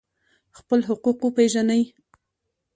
خپل 0.57 0.79
حقوق 0.89 1.17
وپیژنئ 1.23 1.83